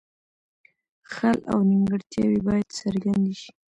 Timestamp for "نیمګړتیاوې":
1.69-2.39